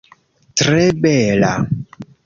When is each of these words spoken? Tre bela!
Tre 0.61 0.81
bela! 1.05 1.55